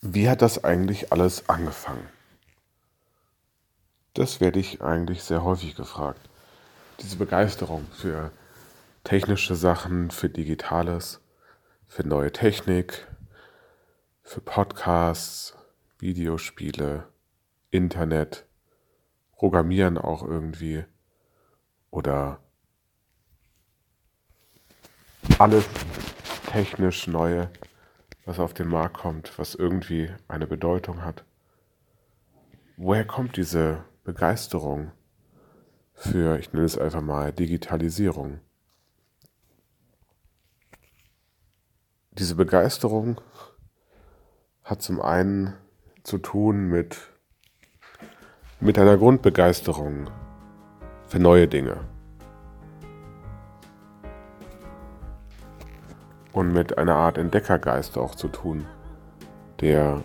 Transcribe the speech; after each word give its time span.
Wie 0.00 0.30
hat 0.30 0.42
das 0.42 0.62
eigentlich 0.62 1.10
alles 1.10 1.48
angefangen? 1.48 2.08
Das 4.14 4.40
werde 4.40 4.60
ich 4.60 4.80
eigentlich 4.80 5.24
sehr 5.24 5.42
häufig 5.42 5.74
gefragt. 5.74 6.20
Diese 7.00 7.16
Begeisterung 7.16 7.84
für 7.90 8.30
technische 9.02 9.56
Sachen, 9.56 10.12
für 10.12 10.28
Digitales, 10.28 11.20
für 11.88 12.06
neue 12.06 12.30
Technik, 12.30 13.08
für 14.22 14.40
Podcasts, 14.40 15.56
Videospiele, 15.98 17.08
Internet, 17.72 18.46
Programmieren 19.32 19.98
auch 19.98 20.22
irgendwie 20.22 20.84
oder 21.90 22.40
alles 25.38 25.64
technisch 26.52 27.08
Neue 27.08 27.50
was 28.28 28.38
auf 28.38 28.52
den 28.52 28.68
Markt 28.68 28.98
kommt, 28.98 29.38
was 29.38 29.54
irgendwie 29.54 30.10
eine 30.28 30.46
Bedeutung 30.46 31.02
hat. 31.02 31.24
Woher 32.76 33.06
kommt 33.06 33.38
diese 33.38 33.86
Begeisterung 34.04 34.92
für, 35.94 36.38
ich 36.38 36.52
nenne 36.52 36.66
es 36.66 36.76
einfach 36.76 37.00
mal, 37.00 37.32
Digitalisierung? 37.32 38.40
Diese 42.10 42.34
Begeisterung 42.34 43.18
hat 44.62 44.82
zum 44.82 45.00
einen 45.00 45.54
zu 46.02 46.18
tun 46.18 46.68
mit, 46.68 46.98
mit 48.60 48.78
einer 48.78 48.98
Grundbegeisterung 48.98 50.10
für 51.06 51.18
neue 51.18 51.48
Dinge. 51.48 51.97
Und 56.38 56.52
mit 56.52 56.78
einer 56.78 56.94
Art 56.94 57.18
Entdeckergeist 57.18 57.98
auch 57.98 58.14
zu 58.14 58.28
tun, 58.28 58.64
der 59.60 60.04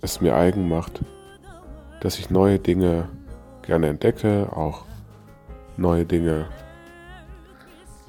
es 0.00 0.20
mir 0.20 0.34
eigen 0.34 0.68
macht, 0.68 1.00
dass 2.00 2.18
ich 2.18 2.28
neue 2.28 2.58
Dinge 2.58 3.08
gerne 3.62 3.86
entdecke, 3.86 4.48
auch 4.52 4.84
neue 5.76 6.04
Dinge, 6.04 6.46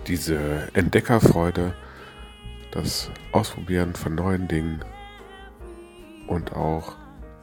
diese 0.07 0.39
Entdeckerfreude, 0.73 1.75
das 2.71 3.11
Ausprobieren 3.31 3.93
von 3.93 4.15
neuen 4.15 4.47
Dingen 4.47 4.83
und 6.25 6.53
auch 6.53 6.95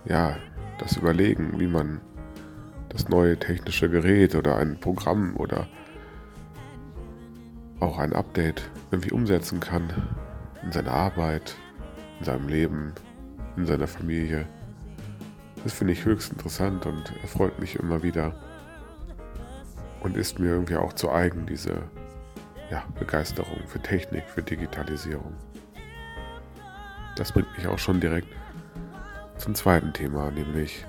ja, 0.05 0.35
das 0.81 0.97
Überlegen, 0.97 1.61
wie 1.61 1.69
man 1.69 2.01
das 2.89 3.09
neue 3.09 3.39
technische 3.39 3.89
Gerät 3.89 4.35
oder 4.35 4.57
ein 4.57 4.81
Programm 4.81 5.37
oder 5.37 5.69
auch 7.81 7.99
ein 7.99 8.13
Update 8.13 8.63
irgendwie 8.91 9.13
umsetzen 9.13 9.61
kann 9.61 9.93
in 10.63 10.73
seiner 10.73 10.93
Arbeit, 10.93 11.55
in 12.19 12.25
seinem 12.25 12.49
Leben, 12.49 12.93
in 13.57 13.67
seiner 13.67 13.87
Familie. 13.87 14.47
Das 15.63 15.73
finde 15.73 15.93
ich 15.93 16.05
höchst 16.05 16.33
interessant 16.33 16.87
und 16.87 17.13
erfreut 17.23 17.59
mich 17.59 17.77
immer 17.77 18.03
wieder 18.03 18.35
und 20.01 20.17
ist 20.17 20.39
mir 20.39 20.51
irgendwie 20.51 20.77
auch 20.77 20.93
zu 20.93 21.11
eigen, 21.11 21.47
diese 21.47 21.83
ja, 22.71 22.85
Begeisterung 22.99 23.61
für 23.67 23.81
Technik, 23.81 24.25
für 24.29 24.43
Digitalisierung. 24.43 25.35
Das 27.17 27.33
bringt 27.33 27.57
mich 27.57 27.67
auch 27.67 27.79
schon 27.79 28.01
direkt 28.01 28.29
zum 29.39 29.55
zweiten 29.55 29.93
Thema, 29.93 30.31
nämlich 30.31 30.85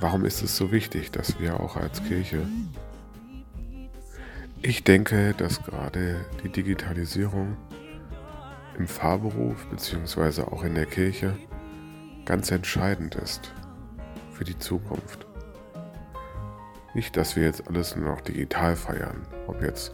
warum 0.00 0.24
ist 0.24 0.42
es 0.42 0.56
so 0.56 0.72
wichtig, 0.72 1.10
dass 1.10 1.38
wir 1.40 1.60
auch 1.60 1.76
als 1.76 2.02
Kirche 2.04 2.46
ich 4.62 4.84
denke, 4.84 5.34
dass 5.34 5.64
gerade 5.64 6.24
die 6.44 6.48
Digitalisierung 6.48 7.56
im 8.78 8.86
Pfarrberuf 8.86 9.66
bzw. 9.66 10.42
auch 10.42 10.62
in 10.62 10.76
der 10.76 10.86
Kirche 10.86 11.36
ganz 12.24 12.50
entscheidend 12.52 13.16
ist 13.16 13.52
für 14.30 14.44
die 14.44 14.58
Zukunft. 14.58 15.26
Nicht, 16.94 17.16
dass 17.16 17.34
wir 17.34 17.44
jetzt 17.44 17.66
alles 17.66 17.96
nur 17.96 18.10
noch 18.10 18.20
digital 18.20 18.76
feiern, 18.76 19.26
ob 19.48 19.60
jetzt 19.62 19.92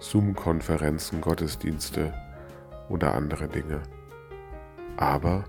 Zoom-Konferenzen, 0.00 1.20
Gottesdienste 1.20 2.12
oder 2.88 3.14
andere 3.14 3.46
Dinge. 3.46 3.82
Aber, 4.96 5.44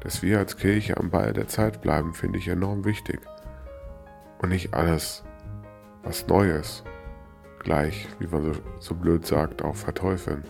dass 0.00 0.22
wir 0.22 0.38
als 0.38 0.56
Kirche 0.56 0.96
am 0.96 1.10
Ball 1.10 1.32
der 1.32 1.46
Zeit 1.46 1.80
bleiben, 1.82 2.14
finde 2.14 2.38
ich 2.38 2.48
enorm 2.48 2.84
wichtig. 2.84 3.20
Und 4.42 4.48
nicht 4.48 4.74
alles, 4.74 5.22
was 6.02 6.26
neu 6.26 6.50
ist, 6.50 6.84
gleich, 7.60 8.08
wie 8.18 8.26
man 8.26 8.52
so, 8.52 8.60
so 8.80 8.94
blöd 8.94 9.26
sagt, 9.26 9.62
auch 9.62 9.76
verteufeln, 9.76 10.42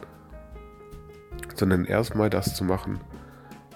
sondern 1.54 1.84
erstmal 1.84 2.31
das 2.31 2.54
zu 2.54 2.65
machen, 2.65 3.00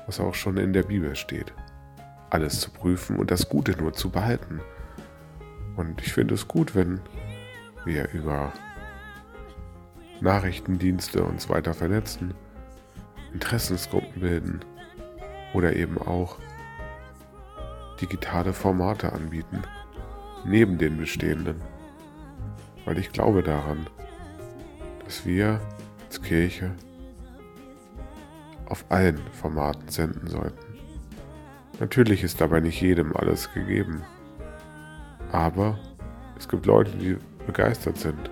was 0.06 0.20
auch 0.20 0.34
schon 0.34 0.56
in 0.56 0.72
der 0.72 0.84
Bibel 0.84 1.14
steht. 1.14 1.52
Alles 2.30 2.60
zu 2.60 2.70
prüfen 2.70 3.16
und 3.16 3.30
das 3.30 3.48
Gute 3.48 3.72
nur 3.72 3.92
zu 3.92 4.10
behalten. 4.10 4.60
Und 5.76 6.00
ich 6.00 6.12
finde 6.12 6.34
es 6.34 6.48
gut, 6.48 6.74
wenn 6.74 7.00
wir 7.84 8.10
über 8.12 8.52
Nachrichtendienste 10.20 11.22
uns 11.22 11.48
weiter 11.48 11.74
vernetzen, 11.74 12.34
Interessensgruppen 13.32 14.20
bilden 14.20 14.60
oder 15.52 15.74
eben 15.74 15.98
auch 15.98 16.38
digitale 18.00 18.52
Formate 18.52 19.12
anbieten, 19.12 19.62
neben 20.44 20.78
den 20.78 20.96
bestehenden 20.96 21.60
weil 22.84 22.98
ich 22.98 23.12
glaube 23.12 23.42
daran, 23.42 23.86
dass 25.04 25.26
wir 25.26 25.60
als 26.06 26.20
Kirche 26.22 26.72
auf 28.66 28.84
allen 28.88 29.18
Formaten 29.32 29.88
senden 29.88 30.28
sollten. 30.28 30.78
Natürlich 31.80 32.22
ist 32.22 32.40
dabei 32.40 32.60
nicht 32.60 32.80
jedem 32.80 33.16
alles 33.16 33.52
gegeben, 33.52 34.02
aber 35.32 35.78
es 36.38 36.48
gibt 36.48 36.66
Leute, 36.66 36.92
die 36.92 37.16
begeistert 37.46 37.98
sind, 37.98 38.30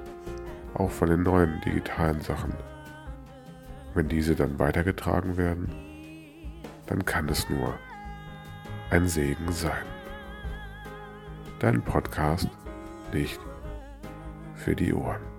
auch 0.74 0.90
von 0.90 1.10
den 1.10 1.22
neuen 1.22 1.60
digitalen 1.60 2.20
Sachen. 2.20 2.54
Wenn 3.94 4.08
diese 4.08 4.34
dann 4.34 4.58
weitergetragen 4.58 5.36
werden, 5.36 5.68
dann 6.86 7.04
kann 7.04 7.28
es 7.28 7.48
nur 7.50 7.74
ein 8.90 9.06
Segen 9.06 9.50
sein. 9.52 9.84
Dein 11.58 11.82
Podcast 11.82 12.48
nicht 13.12 13.40
für 14.62 14.76
die 14.76 14.94
Ohren. 14.94 15.31